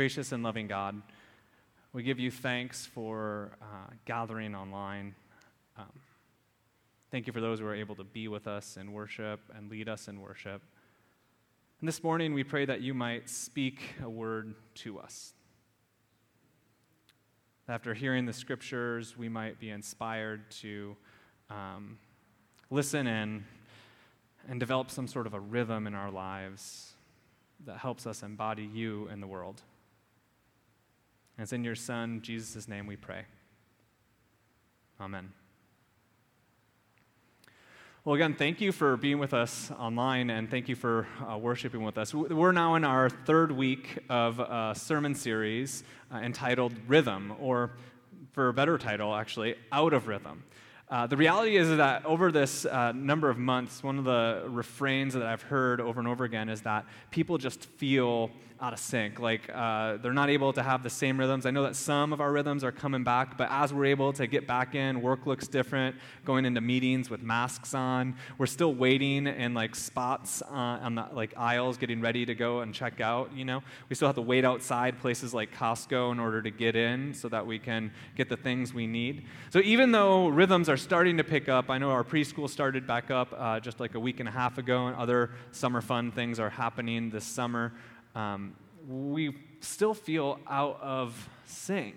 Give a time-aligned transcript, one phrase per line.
[0.00, 1.02] Gracious and loving God,
[1.92, 5.14] we give you thanks for uh, gathering online.
[5.76, 5.90] Um,
[7.10, 9.90] thank you for those who are able to be with us in worship and lead
[9.90, 10.62] us in worship.
[11.80, 15.34] And this morning, we pray that you might speak a word to us.
[17.68, 20.96] After hearing the scriptures, we might be inspired to
[21.50, 21.98] um,
[22.70, 23.44] listen in
[24.48, 26.94] and develop some sort of a rhythm in our lives
[27.66, 29.60] that helps us embody you in the world.
[31.40, 33.22] And it's in your Son, Jesus' name, we pray.
[35.00, 35.32] Amen.
[38.04, 41.82] Well, again, thank you for being with us online and thank you for uh, worshiping
[41.82, 42.12] with us.
[42.12, 47.70] We're now in our third week of a sermon series uh, entitled Rhythm, or
[48.32, 50.44] for a better title, actually, Out of Rhythm.
[50.90, 55.14] Uh, the reality is that over this uh, number of months, one of the refrains
[55.14, 59.18] that I've heard over and over again is that people just feel out of sync.
[59.18, 61.46] Like uh, they're not able to have the same rhythms.
[61.46, 64.26] I know that some of our rhythms are coming back, but as we're able to
[64.26, 65.96] get back in, work looks different.
[66.24, 71.06] Going into meetings with masks on, we're still waiting in like spots uh, on the
[71.12, 73.34] like aisles, getting ready to go and check out.
[73.34, 76.76] You know, we still have to wait outside places like Costco in order to get
[76.76, 79.24] in, so that we can get the things we need.
[79.50, 83.10] So even though rhythms are starting to pick up, I know our preschool started back
[83.10, 86.40] up uh, just like a week and a half ago, and other summer fun things
[86.40, 87.72] are happening this summer
[88.14, 88.54] um,
[88.88, 91.96] we still feel out of sync.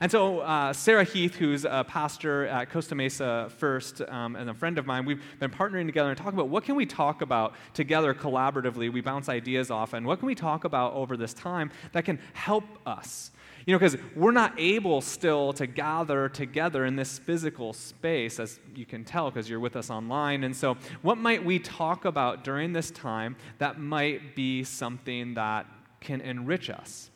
[0.00, 4.54] And so, uh, Sarah Heath, who's a pastor at Costa Mesa First um, and a
[4.54, 7.54] friend of mine, we've been partnering together and talking about what can we talk about
[7.72, 8.92] together collaboratively.
[8.92, 12.18] We bounce ideas off, and what can we talk about over this time that can
[12.32, 13.30] help us
[13.66, 18.60] you know, because we're not able still to gather together in this physical space, as
[18.76, 20.44] you can tell because you're with us online.
[20.44, 25.66] And so, what might we talk about during this time that might be something that
[26.00, 27.10] can enrich us?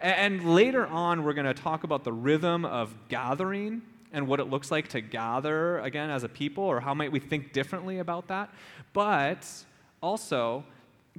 [0.00, 3.82] And later on, we're going to talk about the rhythm of gathering
[4.12, 7.18] and what it looks like to gather again as a people, or how might we
[7.18, 8.54] think differently about that.
[8.92, 9.44] But
[10.00, 10.64] also,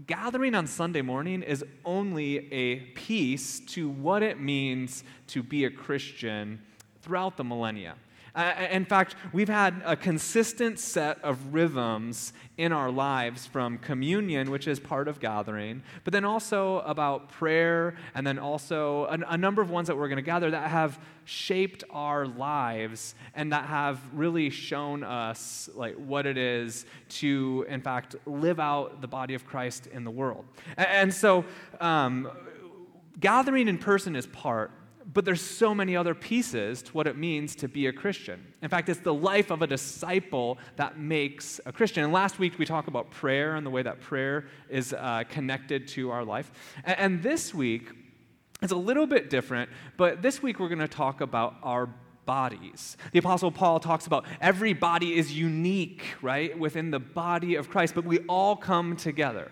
[0.05, 5.71] gathering on Sunday morning is only a piece to what it means to be a
[5.71, 6.61] Christian
[7.01, 7.95] throughout the millennia.
[8.37, 14.51] Uh, in fact, we've had a consistent set of rhythms in our lives from communion,
[14.51, 19.37] which is part of gathering, but then also about prayer, and then also a, a
[19.37, 23.65] number of ones that we're going to gather that have shaped our lives and that
[23.65, 29.33] have really shown us like what it is to, in fact, live out the body
[29.33, 30.45] of Christ in the world.
[30.77, 31.43] And, and so,
[31.81, 32.29] um,
[33.19, 34.69] gathering in person is part
[35.13, 38.45] but there's so many other pieces to what it means to be a Christian.
[38.61, 42.03] In fact, it's the life of a disciple that makes a Christian.
[42.03, 45.87] And last week we talked about prayer and the way that prayer is uh, connected
[45.89, 46.51] to our life.
[46.83, 47.89] And, and this week
[48.61, 51.87] it's a little bit different, but this week we're going to talk about our
[52.25, 52.97] bodies.
[53.13, 57.95] The Apostle Paul talks about every body is unique, right, within the body of Christ,
[57.95, 59.51] but we all come together.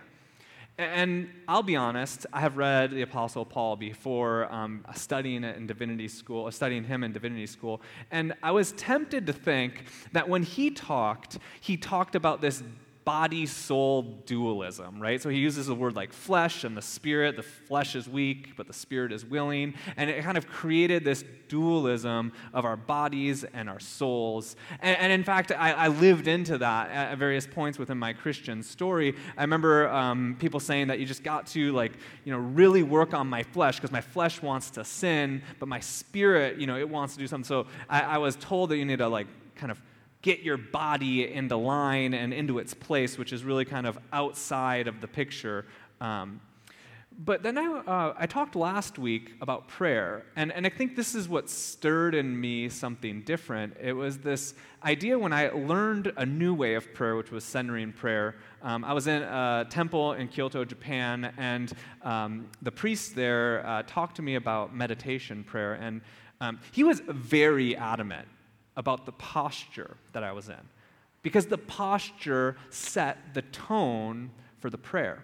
[0.77, 5.67] And I'll be honest, I have read the Apostle Paul before um, studying it in
[5.67, 7.81] divinity school, studying him in divinity school,
[8.11, 12.61] and I was tempted to think that when he talked, he talked about this
[13.05, 15.21] body soul dualism, right?
[15.21, 17.35] So he uses the word like flesh and the spirit.
[17.35, 19.75] The flesh is weak, but the spirit is willing.
[19.95, 24.55] And it kind of created this dualism of our bodies and our souls.
[24.81, 28.63] And, and in fact, I, I, lived into that at various points within my Christian
[28.63, 29.16] story.
[29.37, 31.93] I remember um, people saying that you just got to like,
[32.23, 35.79] you know, really work on my flesh because my flesh wants to sin, but my
[35.79, 37.47] spirit, you know, it wants to do something.
[37.47, 39.79] So I, I was told that you need to like kind of
[40.25, 44.87] get your body into line and into its place, which is really kind of outside
[44.87, 45.67] of the picture.
[46.01, 46.41] Um,
[47.23, 51.13] but then I, uh, I talked last week about prayer, and, and I think this
[51.13, 53.77] is what stirred in me something different.
[53.79, 57.93] It was this idea when I learned a new way of prayer, which was centering
[57.93, 58.35] prayer.
[58.63, 61.71] Um, I was in a temple in Kyoto, Japan, and
[62.01, 66.01] um, the priest there uh, talked to me about meditation prayer, and
[66.41, 68.28] um, he was very adamant
[68.77, 70.69] about the posture that I was in.
[71.23, 75.23] Because the posture set the tone for the prayer.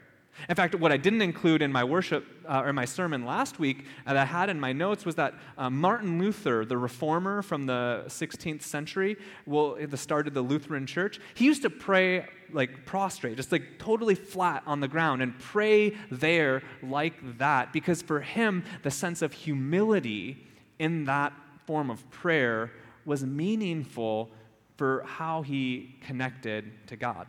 [0.50, 3.86] In fact, what I didn't include in my worship uh, or my sermon last week
[4.06, 8.04] that I had in my notes was that uh, Martin Luther, the reformer from the
[8.08, 13.38] 16th century, well, the start of the Lutheran Church, he used to pray like prostrate,
[13.38, 18.64] just like totally flat on the ground, and pray there like that because for him,
[18.84, 20.48] the sense of humility
[20.80, 21.34] in that
[21.66, 22.72] form of prayer
[23.06, 24.30] was meaningful
[24.78, 27.28] for how he connected to God.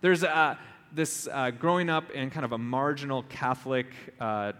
[0.00, 0.24] There's
[0.92, 3.86] this uh, growing up in kind of a marginal Catholic
[4.20, 4.52] uh,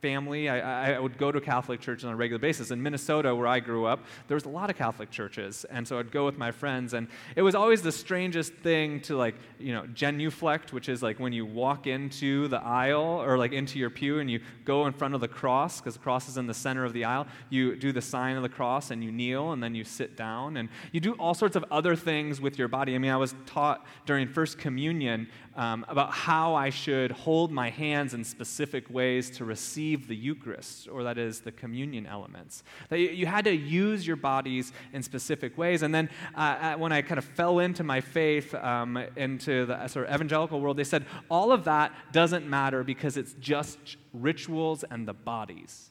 [0.00, 0.48] family.
[0.48, 2.70] I, I, would go to Catholic churches on a regular basis.
[2.70, 5.98] In Minnesota, where I grew up, there was a lot of Catholic churches, and so
[5.98, 9.72] I'd go with my friends, and it was always the strangest thing to like, you
[9.72, 13.90] know, genuflect, which is like when you walk into the aisle or like into your
[13.90, 16.54] pew and you go in front of the cross because the cross is in the
[16.54, 17.26] center of the aisle.
[17.48, 20.56] You do the sign of the cross and you kneel and then you sit down
[20.56, 22.94] and you do all sorts of other things with your body.
[22.94, 25.28] I mean, I was taught during First Communion
[25.60, 30.88] um, about how I should hold my hands in specific ways to receive the Eucharist,
[30.88, 32.64] or that is the communion elements.
[32.88, 35.82] That you, had to use your bodies in specific ways.
[35.82, 40.06] And then uh, when I kind of fell into my faith, um, into the sort
[40.06, 45.06] of evangelical world, they said all of that doesn't matter because it's just rituals and
[45.06, 45.90] the bodies.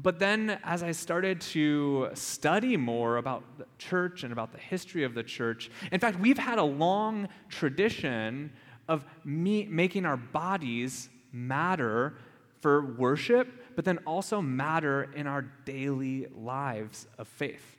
[0.00, 5.02] But then, as I started to study more about the church and about the history
[5.02, 8.52] of the church, in fact, we've had a long tradition
[8.86, 12.14] of me making our bodies matter
[12.60, 17.77] for worship, but then also matter in our daily lives of faith.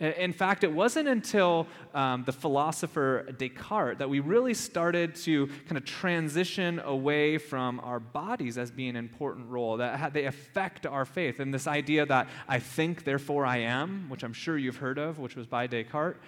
[0.00, 5.76] In fact, it wasn't until um, the philosopher Descartes that we really started to kind
[5.76, 11.04] of transition away from our bodies as being an important role, that they affect our
[11.04, 11.38] faith.
[11.38, 15.20] And this idea that I think, therefore I am, which I'm sure you've heard of,
[15.20, 16.18] which was by Descartes,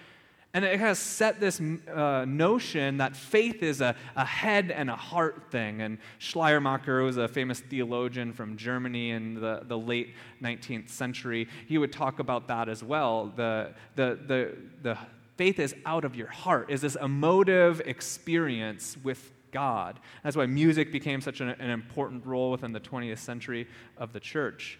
[0.53, 4.95] and it has set this uh, notion that faith is a, a head and a
[4.95, 5.81] heart thing.
[5.81, 11.47] And Schleiermacher was a famous theologian from Germany in the, the late 19th century.
[11.67, 13.31] He would talk about that as well.
[13.35, 14.97] The, the, the, the
[15.35, 19.99] faith is out of your heart, is this emotive experience with God.
[20.23, 23.67] That's why music became such an, an important role within the 20th century
[23.97, 24.79] of the church.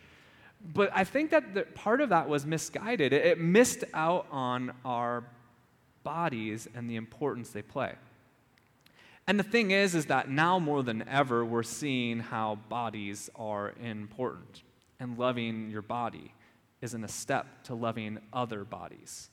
[0.74, 3.14] But I think that the, part of that was misguided.
[3.14, 5.24] It, it missed out on our
[6.08, 7.94] bodies and the importance they play.
[9.28, 13.74] And the thing is, is that now more than ever, we're seeing how bodies are
[13.84, 14.64] important.
[15.02, 16.34] And loving your body
[16.82, 19.30] isn't a step to loving other bodies.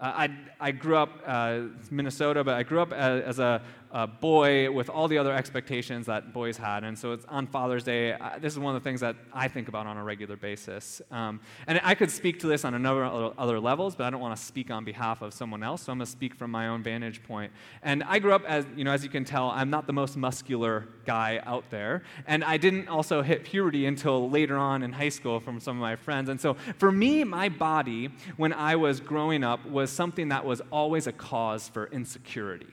[0.00, 0.30] Uh, I,
[0.60, 3.60] I grew up uh, Minnesota, but I grew up as, as a,
[3.90, 6.84] a, boy with all the other expectations that boys had.
[6.84, 8.12] And so it's on Father's Day.
[8.12, 11.02] I, this is one of the things that I think about on a regular basis.
[11.10, 14.10] Um, and I could speak to this on a number of other levels, but I
[14.10, 16.52] don't want to speak on behalf of someone else, so I'm going to speak from
[16.52, 17.50] my own vantage point.
[17.82, 20.16] And I grew up as, you know, as you can tell, I'm not the most
[20.16, 22.04] muscular guy out there.
[22.28, 25.80] And I didn't also hit puberty until later on in high school from some of
[25.80, 26.28] my friends.
[26.28, 30.44] And so for me, my body, when I was growing up, was was something that
[30.44, 32.66] was always a cause for insecurity.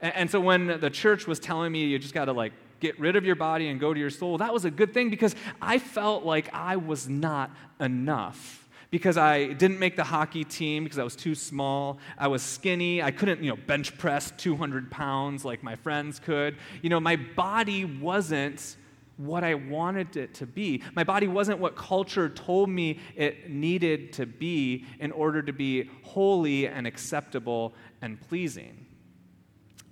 [0.00, 2.98] And, and so when the church was telling me you just got to like get
[2.98, 5.34] rid of your body and go to your soul, that was a good thing because
[5.60, 7.50] I felt like I was not
[7.80, 11.98] enough because I didn't make the hockey team because I was too small.
[12.16, 13.02] I was skinny.
[13.02, 16.56] I couldn't, you know, bench press 200 pounds like my friends could.
[16.80, 18.76] You know, my body wasn't
[19.18, 20.82] what I wanted it to be.
[20.94, 25.90] My body wasn't what culture told me it needed to be in order to be
[26.02, 28.86] holy and acceptable and pleasing.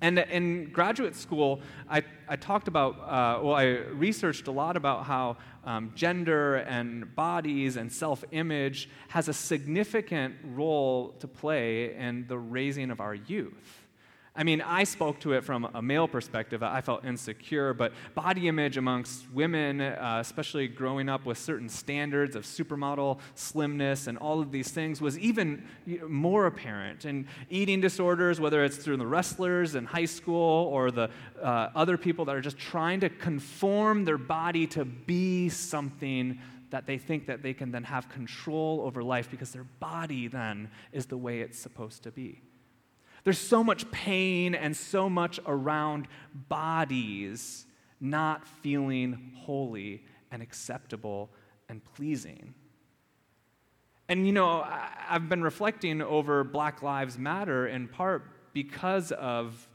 [0.00, 5.06] And in graduate school, I, I talked about, uh, well, I researched a lot about
[5.06, 12.26] how um, gender and bodies and self image has a significant role to play in
[12.28, 13.85] the raising of our youth.
[14.36, 16.62] I mean, I spoke to it from a male perspective.
[16.62, 22.36] I felt insecure, but body image amongst women, uh, especially growing up with certain standards
[22.36, 25.66] of supermodel slimness and all of these things, was even
[26.06, 27.06] more apparent.
[27.06, 31.08] And eating disorders, whether it's through the wrestlers in high school or the
[31.42, 36.38] uh, other people that are just trying to conform their body to be something
[36.70, 40.68] that they think that they can then have control over life because their body then
[40.92, 42.42] is the way it's supposed to be.
[43.26, 47.66] There's so much pain and so much around bodies
[47.98, 51.30] not feeling holy and acceptable
[51.68, 52.54] and pleasing.
[54.08, 54.64] And you know,
[55.10, 59.66] I've been reflecting over Black Lives Matter in part because of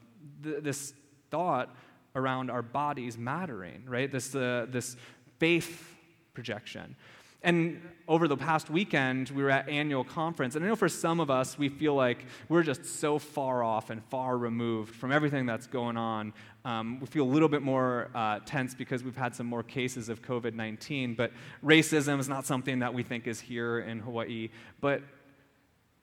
[0.41, 0.93] th- this
[1.29, 1.75] thought
[2.15, 4.10] around our bodies mattering, right?
[4.10, 4.96] This, uh, this
[5.39, 5.93] faith
[6.34, 6.96] projection.
[7.43, 11.19] And over the past weekend, we were at annual conference, and I know for some
[11.19, 15.45] of us, we feel like we're just so far off and far removed from everything
[15.45, 16.33] that's going on.
[16.65, 20.10] Um, we feel a little bit more uh, tense because we've had some more cases
[20.10, 21.31] of COVID 19, but
[21.63, 24.50] racism is not something that we think is here in Hawaii.
[24.79, 25.01] But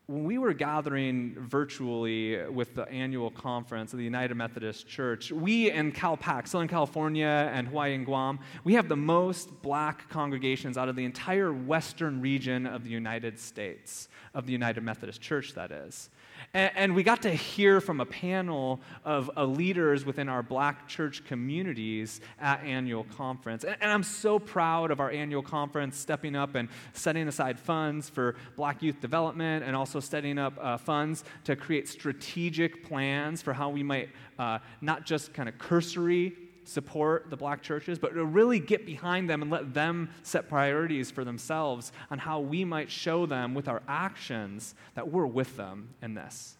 [0.08, 5.70] when we were gathering virtually with the annual conference of the United Methodist Church, we
[5.70, 10.88] in CalPAC, Southern California and Hawaii and Guam, we have the most black congregations out
[10.88, 15.70] of the entire western region of the United States, of the United Methodist Church, that
[15.70, 16.08] is.
[16.54, 20.88] And, and we got to hear from a panel of uh, leaders within our black
[20.88, 23.64] church communities at annual conference.
[23.64, 28.08] And, and I'm so proud of our annual conference stepping up and setting aside funds
[28.08, 33.52] for black youth development and also setting up uh, funds to create strategic plans for
[33.52, 38.24] how we might uh, not just kind of cursory support the black churches, but to
[38.24, 42.90] really get behind them and let them set priorities for themselves on how we might
[42.90, 46.56] show them with our actions that we're with them in this.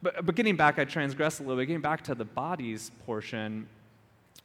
[0.00, 3.66] But, but getting back, I transgressed a little bit, getting back to the bodies portion.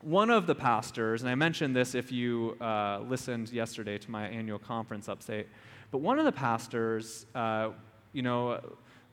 [0.02, 4.28] One of the pastors, and I mentioned this if you uh, listened yesterday to my
[4.28, 5.46] annual conference update,
[5.92, 7.70] but one of the pastors, uh,
[8.14, 8.62] you know,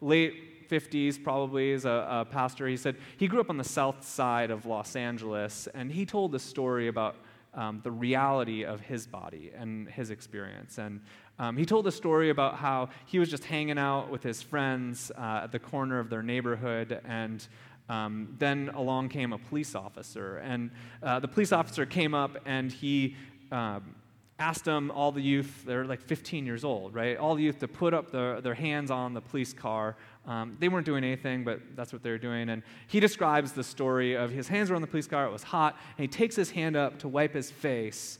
[0.00, 2.66] late 50s, probably, as a, a, pastor.
[2.66, 6.34] He said he grew up on the south side of Los Angeles, and he told
[6.34, 7.16] a story about
[7.54, 10.78] um, the reality of his body and his experience.
[10.78, 11.00] And
[11.38, 15.10] um, he told a story about how he was just hanging out with his friends
[15.16, 17.46] uh, at the corner of their neighborhood, and
[17.88, 20.38] um, then along came a police officer.
[20.38, 20.70] And
[21.02, 23.16] uh, the police officer came up and he
[23.52, 23.94] um,
[24.38, 27.16] asked them, all the youth, they're like 15 years old, right?
[27.16, 29.96] All the youth to put up their, their hands on the police car.
[30.26, 32.50] Um, they weren't doing anything, but that's what they were doing.
[32.50, 35.42] And he describes the story of his hands were on the police car, it was
[35.42, 38.18] hot, and he takes his hand up to wipe his face.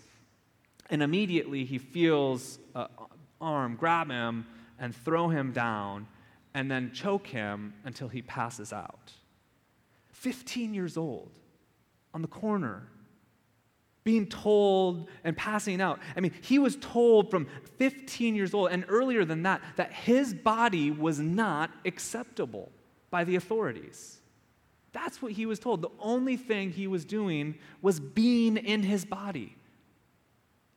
[0.89, 2.87] And immediately he feels an
[3.41, 4.47] arm grab him
[4.79, 6.07] and throw him down
[6.55, 9.13] and then choke him until he passes out.
[10.13, 11.33] 15 years old
[12.15, 12.89] on the corner
[14.07, 15.99] being told and passing out.
[16.17, 20.33] I mean, he was told from 15 years old and earlier than that that his
[20.33, 22.71] body was not acceptable
[23.11, 24.21] by the authorities.
[24.93, 25.83] That's what he was told.
[25.83, 29.57] The only thing he was doing was being in his body.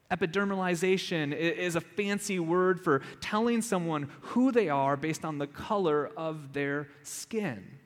[0.10, 6.10] Epidermalization is a fancy word for telling someone who they are based on the color
[6.18, 7.78] of their skin.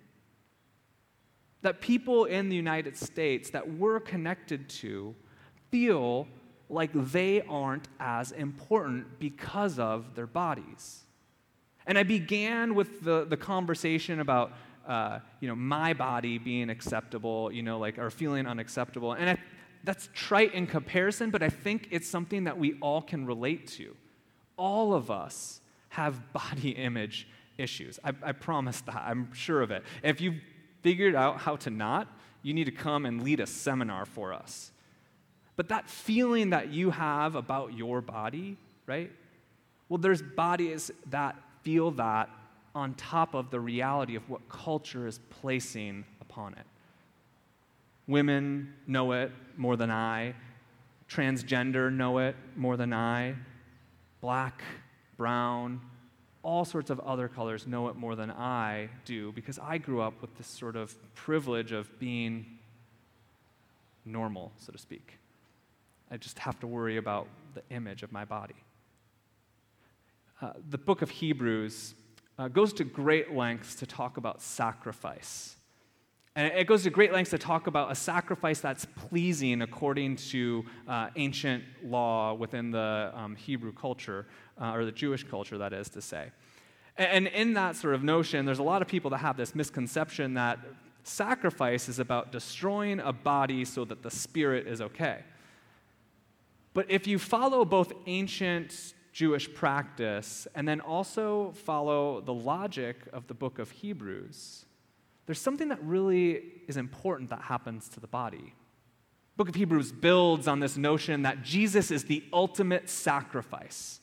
[1.63, 5.15] That people in the United States that we're connected to
[5.73, 6.27] feel
[6.69, 11.01] like they aren't as important because of their bodies.
[11.87, 14.53] And I began with the, the conversation about,
[14.87, 19.13] uh, you know, my body being acceptable, you know, like, or feeling unacceptable.
[19.13, 19.37] And I,
[19.83, 23.95] that's trite in comparison, but I think it's something that we all can relate to.
[24.59, 27.27] All of us have body image
[27.57, 27.99] issues.
[28.03, 29.03] I, I promise that.
[29.07, 29.83] I'm sure of it.
[30.03, 30.39] If you've
[30.83, 32.07] figured out how to not,
[32.43, 34.69] you need to come and lead a seminar for us.
[35.55, 38.57] But that feeling that you have about your body,
[38.87, 39.11] right?
[39.89, 42.29] Well, there's bodies that feel that
[42.75, 46.65] on top of the reality of what culture is placing upon it.
[48.07, 50.33] Women know it more than I.
[51.09, 53.35] Transgender know it more than I.
[54.21, 54.63] Black,
[55.17, 55.79] brown,
[56.41, 60.21] all sorts of other colors know it more than I do because I grew up
[60.21, 62.45] with this sort of privilege of being
[64.05, 65.17] normal, so to speak.
[66.13, 68.53] I just have to worry about the image of my body.
[70.39, 71.95] Uh, the book of Hebrews
[72.37, 75.55] uh, goes to great lengths to talk about sacrifice.
[76.35, 80.63] And it goes to great lengths to talk about a sacrifice that's pleasing according to
[80.87, 84.27] uh, ancient law within the um, Hebrew culture,
[84.61, 86.29] uh, or the Jewish culture, that is to say.
[86.95, 90.35] And in that sort of notion, there's a lot of people that have this misconception
[90.35, 90.59] that
[91.01, 95.23] sacrifice is about destroying a body so that the spirit is okay.
[96.73, 103.27] But if you follow both ancient Jewish practice and then also follow the logic of
[103.27, 104.65] the book of Hebrews,
[105.25, 108.55] there's something that really is important that happens to the body.
[109.37, 113.99] Book of Hebrews builds on this notion that Jesus is the ultimate sacrifice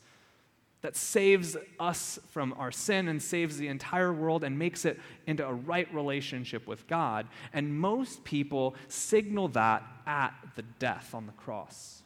[0.81, 5.45] that saves us from our sin and saves the entire world and makes it into
[5.45, 7.27] a right relationship with God.
[7.53, 12.01] And most people signal that at the death on the cross.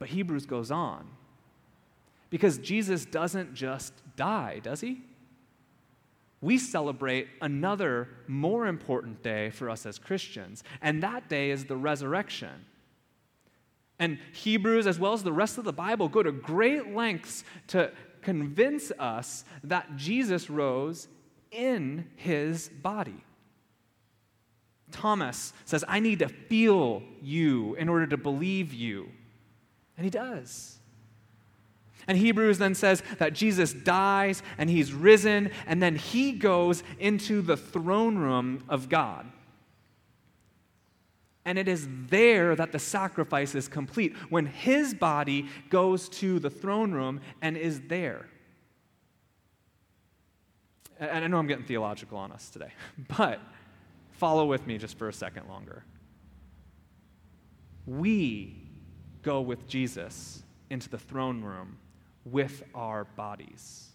[0.00, 1.06] But Hebrews goes on.
[2.30, 5.02] Because Jesus doesn't just die, does he?
[6.40, 11.76] We celebrate another more important day for us as Christians, and that day is the
[11.76, 12.64] resurrection.
[13.98, 17.92] And Hebrews, as well as the rest of the Bible, go to great lengths to
[18.22, 21.08] convince us that Jesus rose
[21.50, 23.22] in his body.
[24.90, 29.10] Thomas says, I need to feel you in order to believe you.
[30.00, 30.78] And he does.
[32.08, 37.42] And Hebrews then says that Jesus dies and he's risen, and then he goes into
[37.42, 39.30] the throne room of God.
[41.44, 46.48] And it is there that the sacrifice is complete, when his body goes to the
[46.48, 48.26] throne room and is there.
[50.98, 52.72] and I know I'm getting theological on us today,
[53.18, 53.38] but
[54.12, 55.84] follow with me just for a second longer.
[57.84, 58.59] We
[59.22, 61.78] go with Jesus into the throne room
[62.24, 63.88] with our bodies.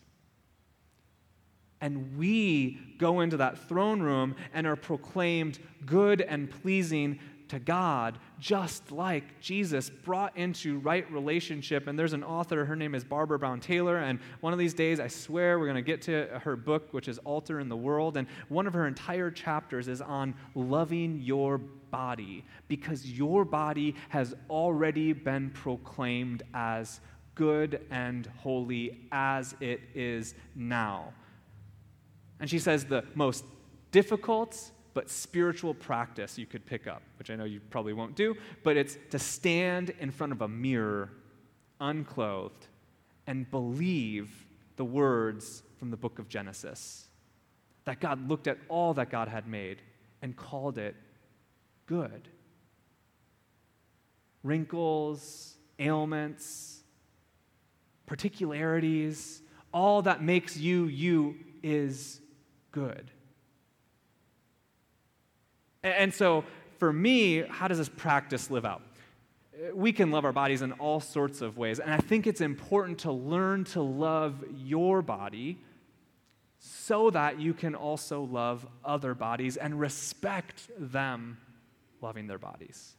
[1.82, 8.18] And we go into that throne room and are proclaimed good and pleasing to God,
[8.40, 11.88] just like Jesus brought into right relationship.
[11.88, 13.98] And there's an author, her name is Barbara Brown Taylor.
[13.98, 17.08] And one of these days, I swear, we're going to get to her book, which
[17.08, 18.18] is Altar in the World.
[18.18, 24.34] And one of her entire chapters is on loving your body, because your body has
[24.50, 27.00] already been proclaimed as
[27.36, 31.14] good and holy as it is now.
[32.40, 33.46] And she says the most
[33.92, 38.34] difficult but spiritual practice you could pick up, which I know you probably won't do,
[38.64, 41.12] but it's to stand in front of a mirror,
[41.82, 42.68] unclothed,
[43.28, 44.48] and believe
[44.78, 47.08] the words from the book of Genesis.
[47.84, 49.82] That God looked at all that God had made
[50.22, 50.96] and called it
[51.88, 52.30] good.
[54.44, 56.80] Wrinkles, ailments,
[58.06, 59.42] particularities,
[59.74, 62.22] all that makes you you is
[62.72, 63.12] good.
[65.86, 66.44] And so,
[66.80, 68.82] for me, how does this practice live out?
[69.74, 71.80] We can love our bodies in all sorts of ways.
[71.80, 75.60] And I think it's important to learn to love your body
[76.58, 81.38] so that you can also love other bodies and respect them
[82.02, 82.96] loving their bodies.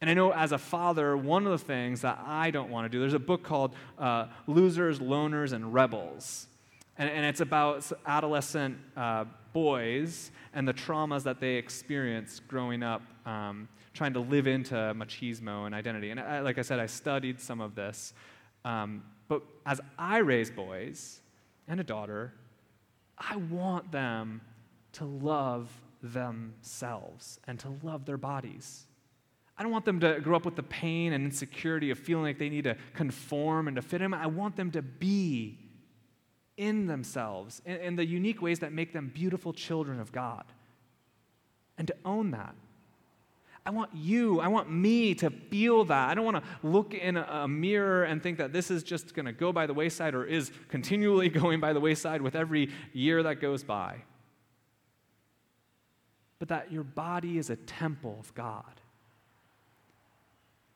[0.00, 2.88] And I know as a father, one of the things that I don't want to
[2.88, 6.46] do, there's a book called uh, Losers, Loners, and Rebels.
[6.98, 9.24] And, and it's about adolescent uh,
[9.56, 15.64] boys and the traumas that they experience growing up, um, trying to live into machismo
[15.64, 16.10] and identity.
[16.10, 18.12] And I, like I said, I studied some of this.
[18.66, 21.22] Um, but as I raise boys
[21.68, 22.34] and a daughter,
[23.16, 24.42] I want them
[24.92, 25.70] to love
[26.02, 28.84] themselves and to love their bodies.
[29.56, 32.38] I don't want them to grow up with the pain and insecurity of feeling like
[32.38, 34.12] they need to conform and to fit in.
[34.12, 35.65] I want them to be
[36.56, 40.44] in themselves in, the unique ways that make them beautiful children of God
[41.78, 42.54] and to own that.
[43.64, 46.08] I want you, I want me to feel that.
[46.08, 49.26] I don't want to look in a mirror and think that this is just going
[49.26, 53.24] to go by the wayside or is continually going by the wayside with every year
[53.24, 54.02] that goes by.
[56.38, 58.80] But that your body is a temple of God.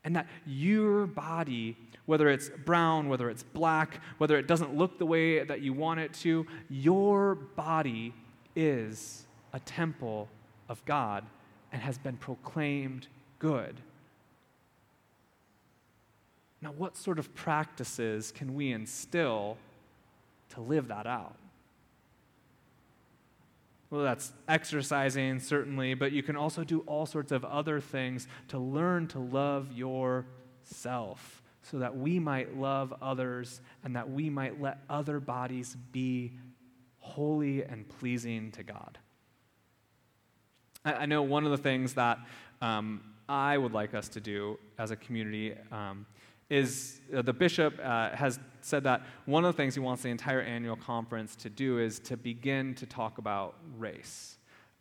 [0.05, 5.07] And that your body, whether it's brown, whether it's black, whether it doesn't look the
[5.07, 8.15] way that you want it to, your body
[8.57, 10.29] is a temple
[10.69, 11.25] of God
[11.73, 13.07] and has been proclaimed
[13.39, 13.81] good.
[16.63, 19.57] Now, what sort of practices can we instill
[20.51, 21.37] to live that out?
[23.91, 28.59] Well, that's exercising, certainly, but you can also do all sorts of other things to
[28.59, 34.79] learn to love yourself so that we might love others and that we might let
[34.89, 36.33] other bodies be
[36.99, 38.99] holy and pleasing to God.
[40.85, 42.19] I, I know one of the things that
[42.63, 46.07] um, I would like us to do as a community um,
[46.51, 50.11] is uh, the bishop uh, has said that one of the things he wants the
[50.11, 54.37] entire annual conference to do is to begin to talk about race.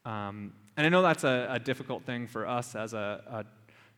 [0.06, 3.46] Um, and I know that's a, a, difficult thing for us as a, a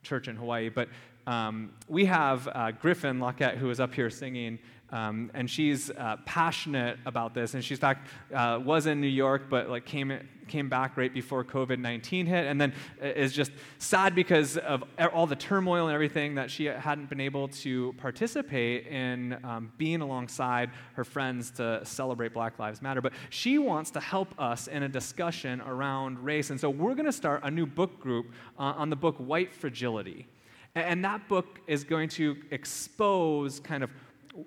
[0.05, 0.89] church in Hawaii, but
[1.27, 4.60] um, we have uh, Griffin Lockett, who is up here singing,
[4.91, 7.54] um, and she's uh, passionate about this.
[7.54, 10.12] And she's, fact, uh, was in New York, but like came
[10.47, 14.84] came back right before COVID 19 hit, and then uh, is just sad because of
[15.13, 20.01] all the turmoil and everything that she hadn't been able to participate in um, being
[20.01, 23.01] alongside her friends to celebrate Black Lives Matter.
[23.01, 26.49] But she wants to help us in a discussion around race.
[26.49, 28.27] And so we're going to start a new book group
[28.60, 30.27] uh, on the book White Fragility.
[30.75, 33.89] And that book is going to expose kind of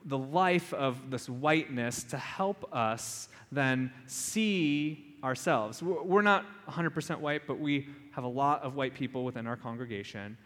[0.05, 5.83] the life of this whiteness to help us then see ourselves.
[5.83, 10.37] We're not 100% white, but we have a lot of white people within our congregation.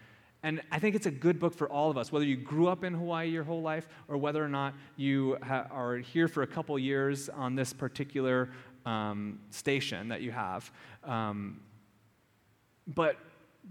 [0.42, 2.85] And I think it's a good book for all of us, whether you grew up
[2.85, 6.46] in Hawaii your whole life or whether or not you ha- are here for a
[6.46, 8.51] couple years on this particular
[8.87, 10.70] um, station that you have.
[11.03, 11.61] Um,
[12.87, 13.16] but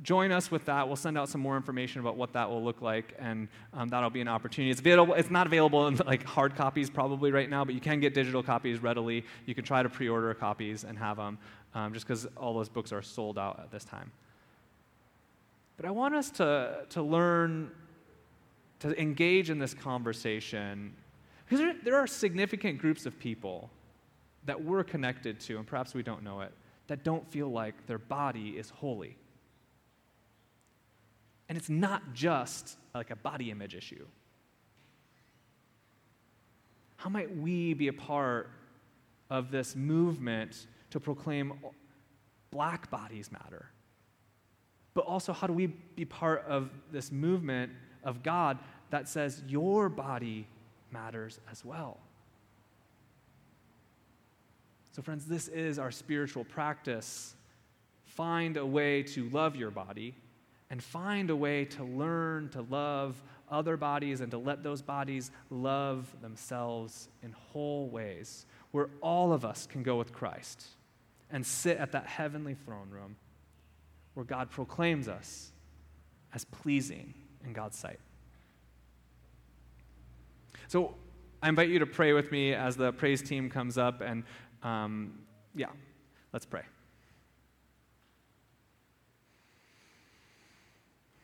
[0.04, 0.88] join us with that.
[0.88, 4.10] We'll send out some more information about what that will look like, and um, that'll
[4.10, 4.72] be an opportunity.
[4.72, 5.14] It's available.
[5.14, 8.44] It's not available in like hard copies probably right now, but you can get digital
[8.44, 9.26] copies readily.
[9.46, 11.38] You can try to pre-order copies and have them,
[11.74, 14.12] um, just because all those books are sold out at this time.
[15.78, 17.72] But I want us to to learn
[18.80, 20.94] to engage in this conversation
[21.46, 23.70] because there, there are significant groups of people
[24.46, 26.52] that we're connected to, and perhaps we don't know it,
[26.88, 29.18] that don't feel like their body is holy.
[31.50, 34.06] And it's not just like a body image issue.
[36.98, 38.50] How might we be a part
[39.30, 41.54] of this movement to proclaim
[42.52, 43.70] black bodies matter?
[44.94, 47.72] But also, how do we be part of this movement
[48.04, 48.58] of God
[48.90, 50.48] that says your body
[50.92, 52.00] matters as well?
[54.92, 57.36] So, friends, this is our spiritual practice.
[58.06, 60.16] Find a way to love your body
[60.70, 65.32] and find a way to learn to love other bodies and to let those bodies
[65.50, 70.66] love themselves in whole ways, where all of us can go with Christ
[71.32, 73.16] and sit at that heavenly throne room
[74.14, 75.52] where God proclaims us
[76.34, 77.14] as pleasing
[77.46, 78.00] in God's sight.
[80.68, 80.96] So
[81.42, 84.24] I invite you to pray with me as the praise team comes up, and
[84.64, 85.20] um,
[85.56, 85.68] yeah,
[86.34, 86.64] let's pray.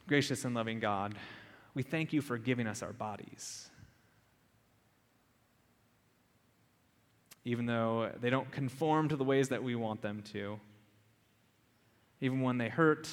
[0.08, 1.16] Gracious and loving God,
[1.74, 3.70] we thank you for giving us our bodies.
[7.46, 10.60] Even though they don't conform to the ways that we want them to,
[12.22, 13.10] even when they hurt,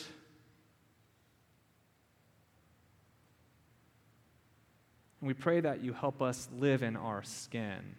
[5.21, 7.97] And we pray that you help us live in our skin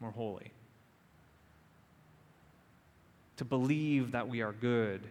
[0.00, 0.50] more holy.
[3.36, 5.06] To believe that we are good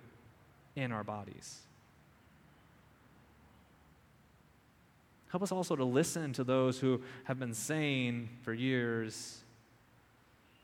[0.76, 1.60] in our bodies.
[5.30, 9.44] Help us also to listen to those who have been saying for years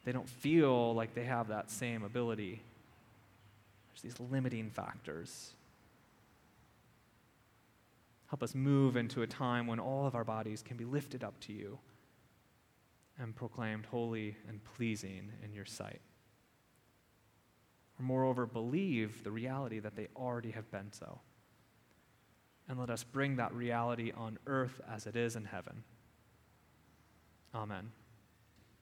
[0.06, 2.62] they don't feel like they have that same ability.
[3.90, 5.54] There's these limiting factors.
[8.28, 11.40] Help us move into a time when all of our bodies can be lifted up
[11.42, 11.80] to you
[13.20, 16.02] and proclaimed holy and pleasing in your sight.
[18.00, 21.20] Or moreover, believe the reality that they already have been so
[22.68, 25.84] and let us bring that reality on earth as it is in heaven.
[27.54, 27.92] Amen.